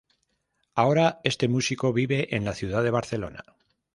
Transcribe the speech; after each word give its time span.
Ahora 0.73 1.19
este 1.23 1.47
músico 1.47 1.93
vive 1.93 2.35
en 2.35 2.43
la 2.43 2.55
ciudad 2.55 2.81
de 2.81 2.89
Barcelona. 2.89 3.43